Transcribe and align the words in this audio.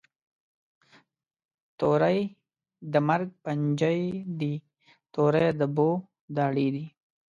توری 1.79 2.19
د 2.91 2.93
مرګ 3.07 3.29
پنجی 3.43 4.01
دي، 4.39 4.53
توری 5.13 5.47
د 5.59 5.61
بو 5.75 5.89
داړي 6.35 6.67
دي 6.75 6.85